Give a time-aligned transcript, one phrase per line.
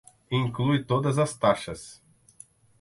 [0.37, 1.87] Inclui todas as taxas.